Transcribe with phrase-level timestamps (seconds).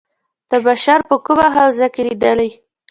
[0.49, 2.49] د بشر په کومه حوزه کې لېدلي.